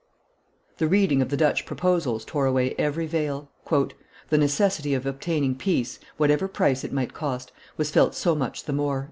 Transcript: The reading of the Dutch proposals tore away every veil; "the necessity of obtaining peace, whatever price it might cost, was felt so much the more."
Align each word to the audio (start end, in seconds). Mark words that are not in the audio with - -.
The 0.79 0.87
reading 0.87 1.21
of 1.21 1.29
the 1.29 1.37
Dutch 1.37 1.63
proposals 1.63 2.25
tore 2.25 2.47
away 2.47 2.73
every 2.79 3.05
veil; 3.05 3.51
"the 3.69 4.37
necessity 4.39 4.95
of 4.95 5.05
obtaining 5.05 5.53
peace, 5.53 5.99
whatever 6.17 6.47
price 6.47 6.83
it 6.83 6.91
might 6.91 7.13
cost, 7.13 7.51
was 7.77 7.91
felt 7.91 8.15
so 8.15 8.33
much 8.33 8.63
the 8.63 8.73
more." 8.73 8.99